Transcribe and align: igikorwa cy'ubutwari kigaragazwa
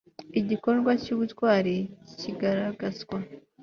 igikorwa 0.39 0.91
cy'ubutwari 1.03 1.75
kigaragazwa 2.19 3.17